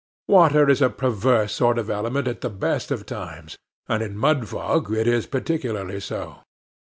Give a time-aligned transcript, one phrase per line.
[0.27, 3.55] Water is a perverse sort of element at the best of times,
[3.87, 6.39] and in Mudfog it is particularly so.